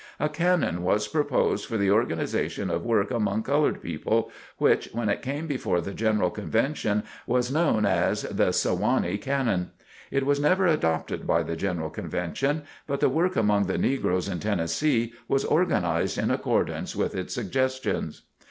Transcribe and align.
A 0.19 0.29
canon 0.29 0.81
was 0.81 1.07
proposed 1.07 1.67
for 1.67 1.77
the 1.77 1.91
organization 1.91 2.71
of 2.71 2.83
work 2.83 3.11
among 3.11 3.43
colored 3.43 3.83
people, 3.83 4.31
which, 4.57 4.89
when 4.93 5.09
it 5.09 5.21
came 5.21 5.45
before 5.45 5.79
the 5.79 5.93
General 5.93 6.31
Convention, 6.31 7.03
was 7.27 7.51
known 7.51 7.85
as 7.85 8.23
"the 8.23 8.51
Sewanee 8.51 9.19
Canon." 9.21 9.69
It 10.09 10.25
was 10.25 10.39
never 10.39 10.65
adopted 10.65 11.27
by 11.27 11.43
the 11.43 11.55
General 11.55 11.91
Convention 11.91 12.63
but 12.87 12.99
the 12.99 13.09
work 13.09 13.35
among 13.35 13.67
the 13.67 13.77
negroes 13.77 14.27
in 14.27 14.39
Tennessee 14.39 15.13
was 15.27 15.45
organized 15.45 16.17
in 16.17 16.31
accordance 16.31 16.95
with 16.95 17.13
its 17.13 17.35
suggestions. 17.35 18.23